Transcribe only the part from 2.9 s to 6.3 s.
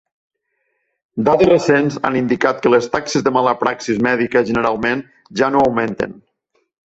taxes de mala praxis mèdica generalment ja no augmenten.